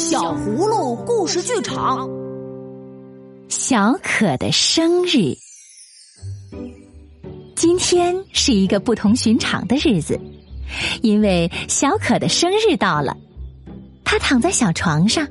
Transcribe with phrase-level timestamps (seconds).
[0.00, 2.08] 小葫芦故事剧场，
[3.50, 5.36] 小可的生日。
[7.54, 10.18] 今天是一个不同寻常的日子，
[11.02, 13.14] 因为小可的生日到了。
[14.02, 15.28] 他躺在小床上，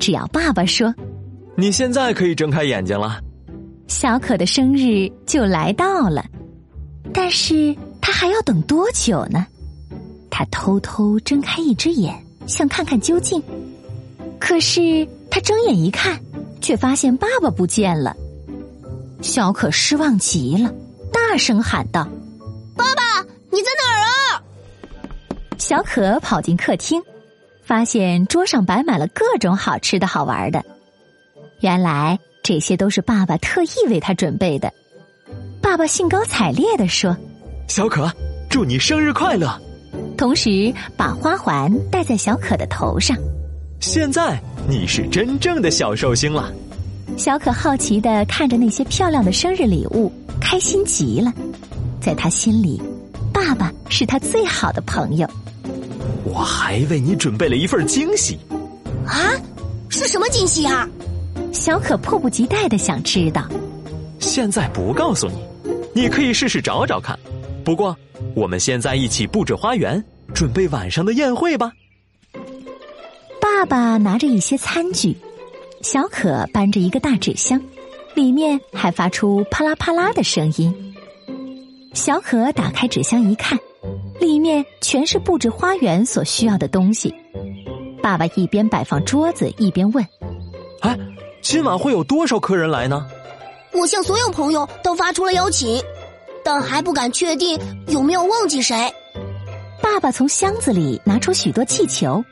[0.00, 0.92] 只要爸爸说
[1.54, 3.20] ：“你现在可以睁开眼睛了。”
[3.86, 6.26] 小可的生日就来到了。
[7.14, 9.46] 但是他还要等多久呢？
[10.28, 12.12] 他偷偷睁开一只眼，
[12.48, 13.40] 想看看究竟。
[14.40, 16.18] 可是他睁眼一看，
[16.60, 18.16] 却发现爸爸不见了。
[19.20, 20.72] 小可失望极了，
[21.12, 22.08] 大声喊道
[22.74, 24.42] ：“爸爸，你在哪儿啊？”
[25.58, 27.00] 小可跑进客厅，
[27.62, 30.64] 发现桌上摆满了各种好吃的好玩的。
[31.60, 34.72] 原来这些都是爸爸特意为他准备的。
[35.60, 37.14] 爸爸兴高采烈地说
[37.68, 38.10] ：“小可，
[38.48, 39.60] 祝你生日快乐！”
[40.16, 43.16] 同时把花环戴在小可的头上。
[43.80, 46.52] 现在你是真正的小寿星了。
[47.16, 51.32] 小可好奇的看着那些漂亮的生日礼物，开心极了。
[51.98, 52.80] 在他心里，
[53.32, 55.26] 爸爸是他最好的朋友。
[56.24, 58.38] 我还为你准备了一份惊喜。
[59.06, 59.32] 啊，
[59.88, 60.86] 是什么惊喜啊？
[61.50, 63.48] 小可迫不及待的想知道。
[64.18, 67.18] 现在不告诉你，你可以试试找找看。
[67.64, 67.96] 不过，
[68.34, 70.02] 我们现在一起布置花园，
[70.34, 71.72] 准备晚上的宴会吧。
[73.60, 75.14] 爸爸拿着一些餐具，
[75.82, 77.60] 小可搬着一个大纸箱，
[78.14, 80.94] 里面还发出啪啦啪啦的声音。
[81.92, 83.58] 小可打开纸箱一看，
[84.18, 87.14] 里面全是布置花园所需要的东西。
[88.02, 90.02] 爸爸一边摆放桌子，一边问
[90.80, 90.98] ：“哎，
[91.42, 93.06] 今晚会有多少客人来呢？”
[93.78, 95.78] 我向所有朋友都发出了邀请，
[96.42, 98.90] 但还不敢确定有没有忘记谁。
[99.82, 102.24] 爸爸从箱子里拿出许多气球。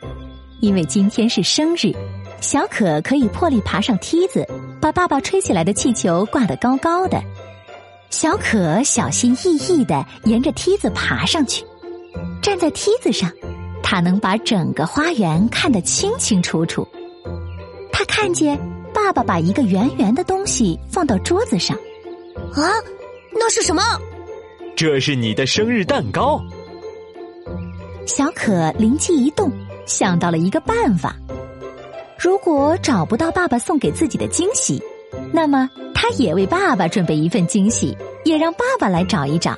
[0.61, 1.95] 因为今天是生日，
[2.41, 4.47] 小可可以破例爬上梯子，
[4.81, 7.23] 把爸爸吹起来的气球挂得高高的。
[8.11, 11.65] 小可小心翼翼的沿着梯子爬上去，
[12.43, 13.31] 站在梯子上，
[13.83, 16.87] 他能把整个花园看得清清楚楚。
[17.93, 18.59] 他看见
[18.93, 21.77] 爸爸把一个圆圆的东西放到桌子上，
[22.55, 22.67] 啊，
[23.33, 23.83] 那是什么？
[24.75, 26.41] 这是你的生日蛋糕。
[28.07, 29.53] 小可灵机一动。
[29.89, 31.17] 想到了一个办法，
[32.19, 34.81] 如果找不到爸爸送给自己的惊喜，
[35.33, 39.57] 那么他也为爸爸准备一份惊喜，也让爸爸来找一找。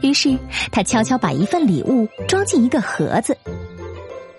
[0.00, 0.34] 于是
[0.72, 3.36] 他悄悄把一份礼物装进一个盒子。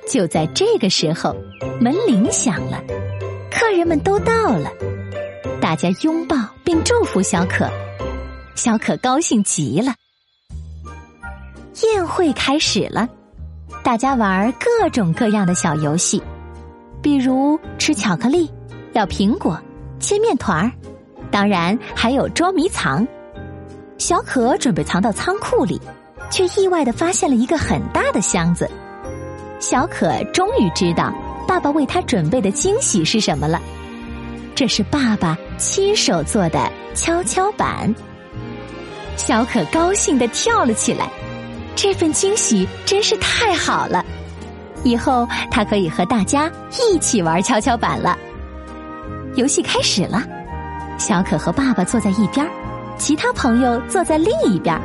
[0.10, 1.36] 就在这个时候，
[1.80, 2.84] 门铃响了，
[3.52, 4.72] 客人们都到了，
[5.62, 7.70] 大家拥抱并祝福小可，
[8.56, 9.94] 小可高兴极了。
[11.84, 13.08] 宴会开始了。
[13.84, 16.22] 大家玩各种各样的小游戏，
[17.02, 18.52] 比如吃巧克力、
[18.94, 19.60] 咬苹果、
[20.00, 20.72] 切面团儿，
[21.32, 23.08] 当然还有捉迷藏。
[23.98, 25.82] 小可准备藏到仓库里，
[26.30, 28.70] 却意外的发现了一个很大的箱子。
[29.60, 31.14] 小可终于知道
[31.48, 33.60] 爸爸为他准备的惊喜是什么了，
[34.54, 37.94] 这是爸爸亲手做的跷跷板。
[39.18, 41.10] 小可高兴的跳了起来。
[41.82, 44.06] 这份惊喜真是太好了，
[44.84, 48.18] 以后他可以和大家一起玩跷跷板了。
[49.36, 50.22] 游戏开始了，
[50.98, 52.46] 小可和爸爸坐在一边，
[52.98, 54.78] 其他朋友坐在另一边。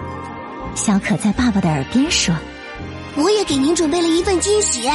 [0.77, 2.33] 小可在爸爸的耳边说
[3.19, 4.89] ：“我也给您准备了一份惊喜。”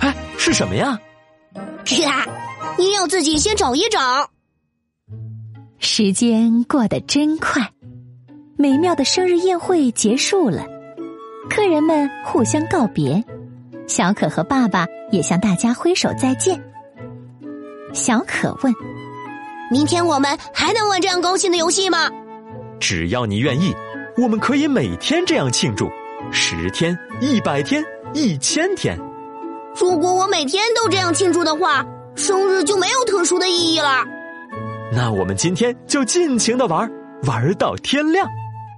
[0.00, 1.00] 哎，是什么呀？
[2.02, 2.26] 呀，
[2.76, 4.28] 您要自己先找一找。
[5.78, 7.66] 时间过得真快，
[8.58, 10.66] 美妙的生日宴会结束了。
[11.48, 13.22] 客人们互相告别，
[13.86, 16.62] 小可和爸爸也向大家挥手再见。
[17.92, 18.72] 小可问
[19.72, 22.10] ：“明天我们还能玩这样高兴的游戏吗？”
[22.78, 23.74] 只要你愿意，
[24.16, 25.90] 我们可以每天这样庆祝，
[26.30, 27.82] 十天、一百天、
[28.12, 28.96] 一千天。
[29.74, 31.84] 如果我每天都这样庆祝的话，
[32.14, 34.04] 生日就没有特殊的意义了。
[34.92, 36.88] 那我们今天就尽情的玩，
[37.24, 38.28] 玩到天亮。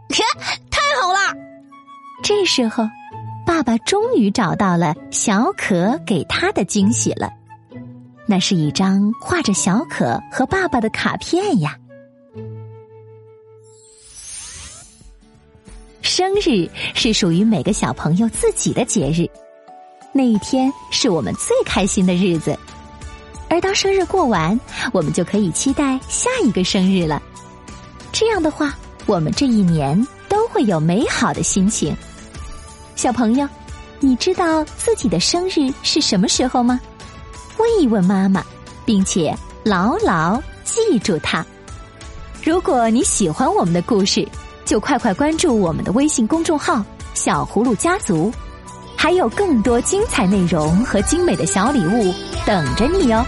[2.22, 2.88] 这时候，
[3.46, 7.30] 爸爸终于找到了小可给他的惊喜了。
[8.26, 11.76] 那是一张画着小可和爸爸的卡片呀。
[16.02, 19.28] 生日是属于每个小朋友自己的节日，
[20.12, 22.56] 那一天是我们最开心的日子。
[23.48, 24.58] 而当生日过完，
[24.92, 27.20] 我们就可以期待下一个生日了。
[28.12, 28.76] 这样的话，
[29.06, 31.96] 我们这一年都会有美好的心情。
[33.00, 33.48] 小朋友，
[33.98, 36.78] 你知道自己的生日是什么时候吗？
[37.56, 38.44] 问一问妈妈，
[38.84, 41.42] 并且牢牢记住它。
[42.44, 44.28] 如果你喜欢我们的故事，
[44.66, 46.84] 就快快关注我们的微信公众号
[47.16, 48.30] “小葫芦家族”，
[48.94, 52.14] 还有更多精彩内容和精美的小礼物
[52.44, 53.24] 等着你哟。